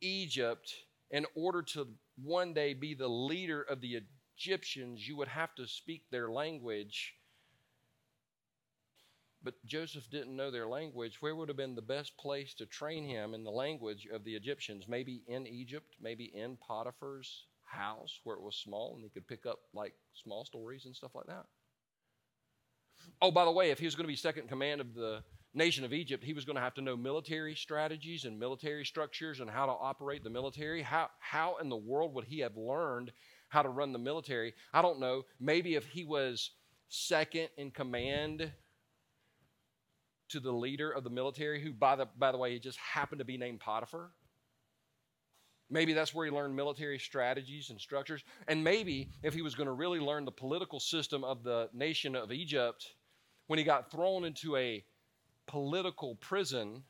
[0.00, 0.72] Egypt,
[1.10, 1.88] in order to
[2.22, 3.96] one day be the leader of the
[4.38, 7.14] Egyptians, you would have to speak their language
[9.42, 11.22] but Joseph didn't know their language.
[11.22, 14.34] Where would have been the best place to train him in the language of the
[14.34, 14.86] Egyptians?
[14.88, 19.46] Maybe in Egypt, maybe in Potiphar's house where it was small and he could pick
[19.46, 21.46] up like small stories and stuff like that.
[23.22, 25.22] Oh, by the way, if he was going to be second command of the
[25.54, 29.40] nation of Egypt, he was going to have to know military strategies and military structures
[29.40, 30.82] and how to operate the military.
[30.82, 33.12] How, how in the world would he have learned
[33.48, 34.54] how to run the military?
[34.72, 35.24] I don't know.
[35.40, 36.50] Maybe if he was
[36.88, 38.50] second in command
[40.28, 43.18] to the leader of the military, who, by the, by the way, he just happened
[43.18, 44.10] to be named Potiphar.
[45.70, 48.24] Maybe that's where he learned military strategies and structures.
[48.46, 52.14] And maybe if he was going to really learn the political system of the nation
[52.16, 52.94] of Egypt,
[53.48, 54.84] when he got thrown into a
[55.46, 56.84] political prison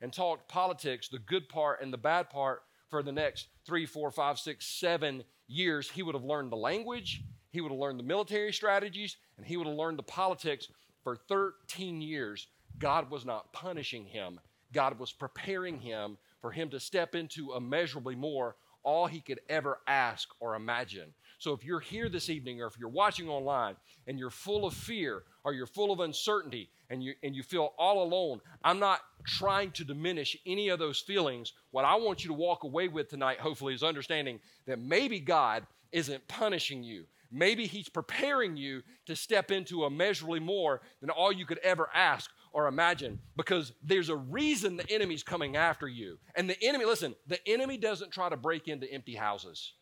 [0.00, 4.10] and talked politics, the good part and the bad part, for the next three, four,
[4.10, 8.04] five, six, seven years, he would have learned the language, he would have learned the
[8.04, 10.68] military strategies, and he would have learned the politics
[11.04, 14.40] for 13 years, God was not punishing him.
[14.72, 19.78] God was preparing him for him to step into immeasurably more all he could ever
[19.86, 21.14] ask or imagine.
[21.38, 24.74] So if you're here this evening or if you're watching online and you're full of
[24.74, 29.00] fear or you're full of uncertainty and you and you feel all alone, I'm not
[29.26, 31.52] trying to diminish any of those feelings.
[31.70, 35.66] What I want you to walk away with tonight hopefully is understanding that maybe God
[35.92, 37.04] isn't punishing you.
[37.30, 42.30] Maybe He's preparing you to step into immeasurably more than all you could ever ask
[42.52, 46.18] or imagine because there's a reason the enemy's coming after you.
[46.36, 49.72] And the enemy, listen, the enemy doesn't try to break into empty houses.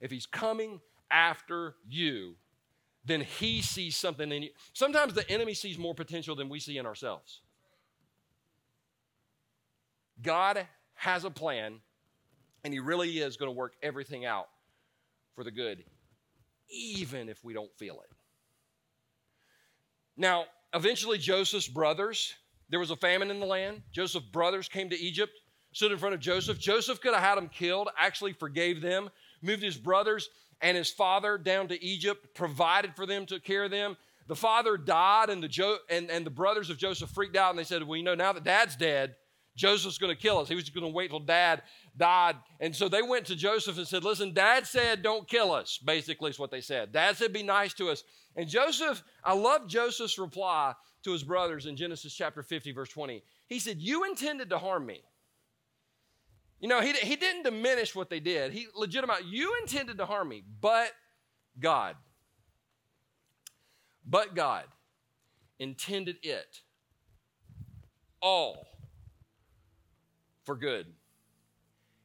[0.00, 2.36] If he's coming after you,
[3.04, 4.50] then he sees something in you.
[4.72, 7.40] Sometimes the enemy sees more potential than we see in ourselves.
[10.22, 11.80] God has a plan,
[12.62, 14.48] and he really is going to work everything out
[15.34, 15.82] for the good
[16.70, 18.10] even if we don't feel it.
[20.16, 22.34] Now, eventually, Joseph's brothers,
[22.68, 23.82] there was a famine in the land.
[23.92, 25.32] Joseph's brothers came to Egypt,
[25.72, 26.58] stood in front of Joseph.
[26.58, 29.10] Joseph could have had them killed, actually forgave them,
[29.42, 33.70] moved his brothers and his father down to Egypt, provided for them, took care of
[33.70, 33.96] them.
[34.28, 37.58] The father died, and the, jo- and, and the brothers of Joseph freaked out, and
[37.58, 39.16] they said, Well, you know, now that dad's dead,
[39.56, 40.48] Joseph's going to kill us.
[40.48, 41.62] He was going to wait till dad
[41.96, 42.36] died.
[42.60, 46.30] And so they went to Joseph and said, Listen, dad said, don't kill us, basically,
[46.30, 46.92] is what they said.
[46.92, 48.04] Dad said, be nice to us.
[48.36, 53.22] And Joseph, I love Joseph's reply to his brothers in Genesis chapter 50, verse 20.
[53.48, 55.02] He said, You intended to harm me.
[56.60, 58.52] You know, he, he didn't diminish what they did.
[58.52, 60.92] He legitimate, you intended to harm me, but
[61.58, 61.96] God,
[64.06, 64.64] but God
[65.58, 66.60] intended it
[68.20, 68.66] all
[70.44, 70.86] for good.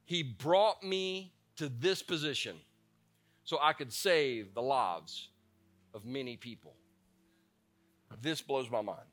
[0.06, 2.56] He brought me to this position
[3.44, 5.30] so I could save the lives
[5.94, 6.76] of many people.
[8.22, 9.08] This blows my mind.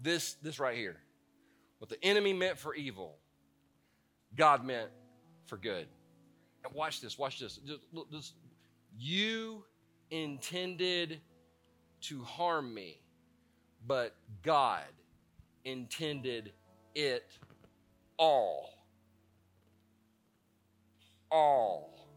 [0.00, 0.96] This, this right here.
[1.78, 3.16] What the enemy meant for evil,
[4.36, 4.90] God meant
[5.46, 5.86] for good.
[6.64, 7.58] And watch this, watch this.
[8.10, 8.34] Just.
[8.96, 9.64] You
[10.10, 11.20] intended
[12.02, 13.00] to harm me,
[13.86, 14.84] but God
[15.64, 16.52] intended
[16.94, 17.26] it
[18.18, 18.70] all.
[21.30, 22.08] All.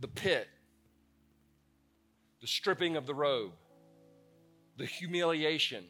[0.00, 0.48] The pit,
[2.40, 3.52] the stripping of the robe,
[4.76, 5.84] the humiliation,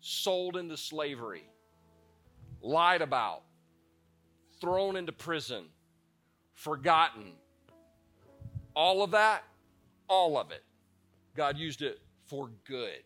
[0.00, 1.44] sold into slavery,
[2.62, 3.42] lied about,
[4.60, 5.64] thrown into prison,
[6.54, 7.32] forgotten.
[8.74, 9.44] All of that,
[10.08, 10.64] all of it,
[11.36, 13.02] God used it for good.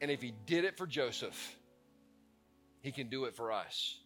[0.00, 1.56] And if He did it for Joseph,
[2.80, 3.98] He can do it for us.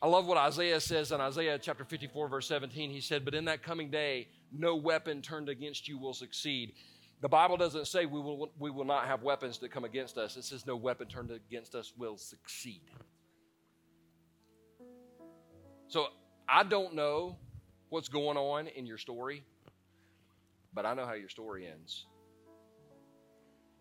[0.00, 2.90] I love what Isaiah says in Isaiah chapter 54, verse 17.
[2.90, 6.74] He said, But in that coming day, no weapon turned against you will succeed.
[7.20, 10.36] The Bible doesn't say we will, we will not have weapons that come against us.
[10.36, 12.82] It says no weapon turned against us will succeed.
[15.88, 16.08] So
[16.48, 17.36] I don't know
[17.88, 19.42] what's going on in your story,
[20.72, 22.06] but I know how your story ends.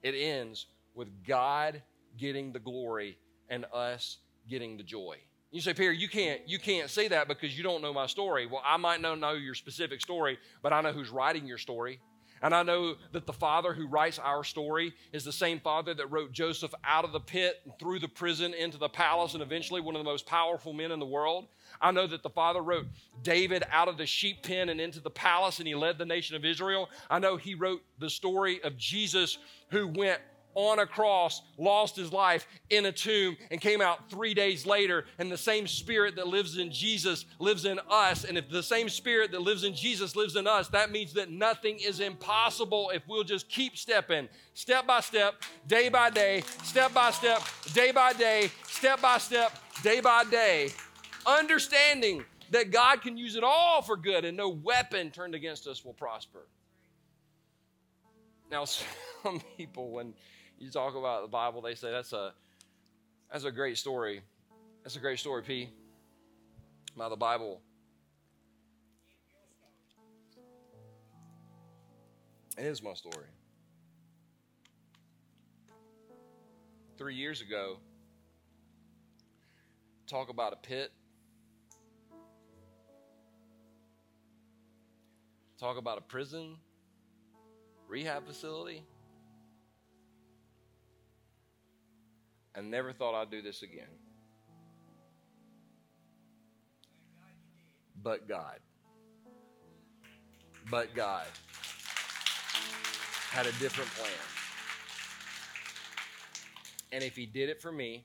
[0.01, 1.83] It ends with God
[2.17, 3.19] getting the glory
[3.49, 4.17] and us
[4.49, 5.17] getting the joy.
[5.51, 8.47] You say, Pierre, you can't you can't say that because you don't know my story.
[8.47, 11.99] Well, I might not know your specific story, but I know who's writing your story.
[12.41, 16.11] And I know that the father who writes our story is the same father that
[16.11, 19.81] wrote Joseph out of the pit and through the prison into the palace and eventually
[19.81, 21.47] one of the most powerful men in the world.
[21.81, 22.85] I know that the father wrote
[23.23, 26.35] David out of the sheep pen and into the palace and he led the nation
[26.35, 26.89] of Israel.
[27.09, 29.37] I know he wrote the story of Jesus
[29.71, 30.21] who went
[30.57, 35.05] on a cross, lost his life in a tomb, and came out three days later.
[35.19, 38.23] And the same spirit that lives in Jesus lives in us.
[38.23, 41.29] And if the same spirit that lives in Jesus lives in us, that means that
[41.29, 45.35] nothing is impossible if we'll just keep stepping, step by step,
[45.67, 47.43] day by day, step by step,
[47.73, 49.51] day by day, step by step,
[49.83, 50.69] day by day,
[51.27, 55.85] understanding that God can use it all for good and no weapon turned against us
[55.85, 56.47] will prosper.
[58.49, 58.65] Now,
[59.23, 60.15] some people, when
[60.59, 62.33] you talk about the Bible, they say that's a
[63.31, 64.21] that's a great story.
[64.83, 65.69] That's a great story, P.
[66.95, 67.61] About the Bible.
[72.57, 73.27] It is my story.
[76.97, 77.77] Three years ago,
[80.07, 80.91] talk about a pit.
[85.59, 86.55] Talk about a prison,
[87.87, 88.83] rehab facility.
[92.57, 93.85] I never thought I'd do this again.
[98.01, 98.59] But God.
[100.71, 101.27] But God
[103.29, 104.09] had a different plan.
[106.91, 108.03] And if He did it for me,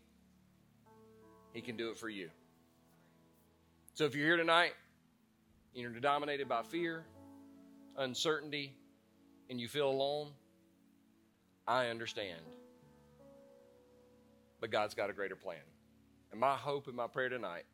[1.54, 2.28] He can do it for you.
[3.94, 4.72] So if you're here tonight,
[5.74, 7.04] you're dominated by fear,
[7.96, 8.74] uncertainty,
[9.48, 10.28] and you feel alone,
[11.66, 12.40] I understand
[14.62, 15.58] but God's got a greater plan.
[16.30, 17.64] And my hope and my prayer tonight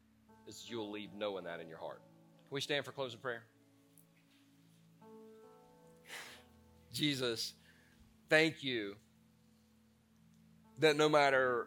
[0.48, 2.00] is you'll leave knowing that in your heart.
[2.48, 3.44] Can we stand for closing prayer?
[6.92, 7.52] Jesus,
[8.30, 8.96] thank you
[10.78, 11.66] that no matter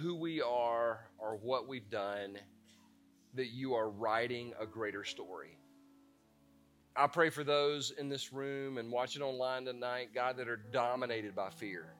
[0.00, 2.36] who we are or what we've done,
[3.34, 5.56] that you are writing a greater story.
[6.94, 11.34] I pray for those in this room and watching online tonight, God, that are dominated
[11.34, 11.94] by fear,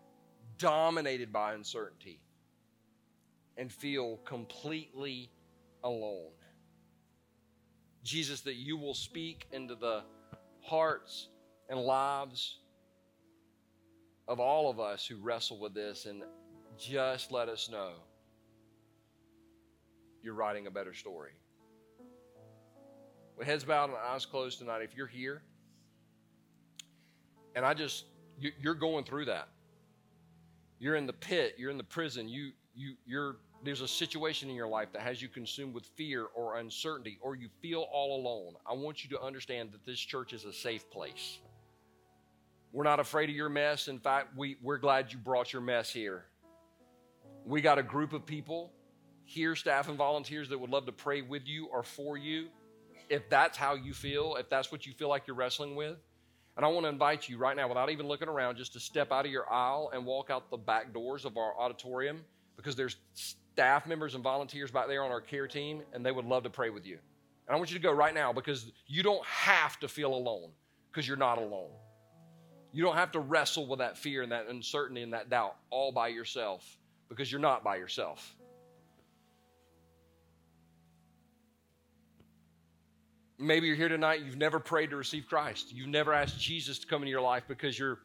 [0.58, 2.20] dominated by uncertainty
[3.56, 5.30] and feel completely
[5.84, 6.30] alone.
[8.02, 10.02] Jesus, that you will speak into the
[10.60, 11.28] hearts
[11.68, 12.58] and lives
[14.26, 16.22] of all of us who wrestle with this and
[16.78, 17.92] just let us know
[20.22, 21.32] you're writing a better story.
[23.36, 25.42] With heads bowed and eyes closed tonight, if you're here
[27.54, 28.06] and I just,
[28.38, 29.48] you're going through that.
[30.78, 34.56] You're in the pit, you're in the prison, you, you you're there's a situation in
[34.56, 38.54] your life that has you consumed with fear or uncertainty or you feel all alone,
[38.66, 41.38] I want you to understand that this church is a safe place.
[42.72, 43.86] We're not afraid of your mess.
[43.88, 46.24] In fact, we, we're glad you brought your mess here.
[47.44, 48.72] We got a group of people
[49.24, 52.48] here, staff and volunteers, that would love to pray with you or for you
[53.08, 55.96] if that's how you feel, if that's what you feel like you're wrestling with.
[56.56, 59.12] And I want to invite you right now, without even looking around, just to step
[59.12, 62.22] out of your aisle and walk out the back doors of our auditorium
[62.56, 66.24] because there's staff members and volunteers back there on our care team, and they would
[66.24, 66.98] love to pray with you.
[67.46, 70.50] And I want you to go right now because you don't have to feel alone
[70.90, 71.70] because you're not alone.
[72.72, 75.92] You don't have to wrestle with that fear and that uncertainty and that doubt all
[75.92, 76.78] by yourself
[77.08, 78.34] because you're not by yourself.
[83.38, 85.74] Maybe you're here tonight, you've never prayed to receive Christ.
[85.74, 87.98] You've never asked Jesus to come into your life because you're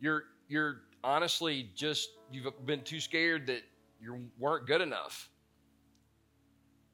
[0.00, 3.62] you're you're honestly just you've been too scared that
[4.02, 5.30] you weren't good enough.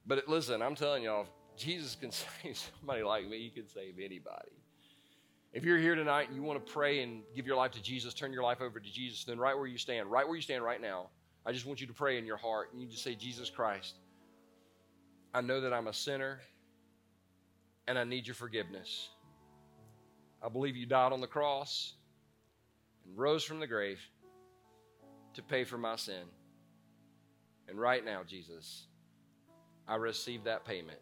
[0.05, 2.11] But listen, I'm telling y'all, Jesus can
[2.43, 4.51] save somebody like me, he can save anybody.
[5.51, 8.13] If you're here tonight and you want to pray and give your life to Jesus,
[8.13, 10.63] turn your life over to Jesus, then right where you stand, right where you stand
[10.63, 11.07] right now,
[11.45, 13.95] I just want you to pray in your heart and you just say, Jesus Christ,
[15.33, 16.39] I know that I'm a sinner
[17.87, 19.09] and I need your forgiveness.
[20.43, 21.93] I believe you died on the cross
[23.05, 23.99] and rose from the grave
[25.33, 26.23] to pay for my sin.
[27.69, 28.87] And right now, Jesus,
[29.87, 30.99] I receive that payment.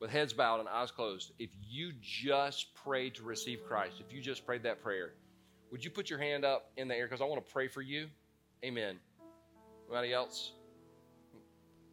[0.00, 4.22] With heads bowed and eyes closed, if you just prayed to receive Christ, if you
[4.22, 5.12] just prayed that prayer,
[5.70, 7.06] would you put your hand up in the air?
[7.06, 8.08] Because I want to pray for you.
[8.64, 8.98] Amen.
[9.86, 10.52] Anybody else?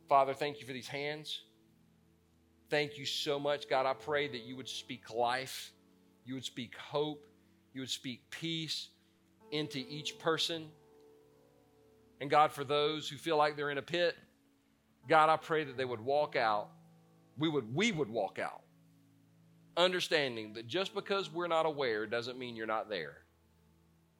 [0.08, 1.42] Father, thank you for these hands.
[2.70, 3.70] Thank you so much.
[3.70, 5.74] God, I pray that you would speak life,
[6.26, 7.26] you would speak hope,
[7.74, 8.90] you would speak peace
[9.52, 10.68] into each person.
[12.20, 14.16] And God, for those who feel like they're in a pit,
[15.08, 16.70] God, I pray that they would walk out.
[17.38, 18.62] We would, we would walk out,
[19.76, 23.18] understanding that just because we're not aware doesn't mean you're not there.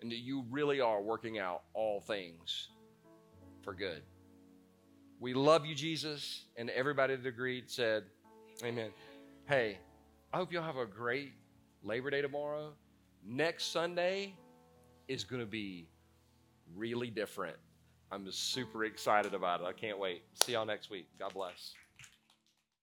[0.02, 2.68] And that you really are working out all things
[3.64, 4.04] for good.
[5.20, 6.46] We love you, Jesus.
[6.56, 8.04] And everybody that agreed said,
[8.64, 8.92] Amen.
[9.46, 9.80] Hey,
[10.32, 11.34] I hope y'all have a great
[11.84, 12.74] Labor Day tomorrow.
[13.26, 14.36] Next Sunday
[15.08, 15.88] is going to be
[16.76, 17.58] really different.
[18.12, 19.66] I'm super excited about it.
[19.66, 20.24] I can't wait.
[20.34, 21.08] See y'all next week.
[21.20, 21.74] God bless.